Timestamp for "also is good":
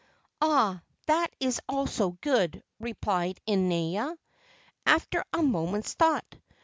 1.69-2.63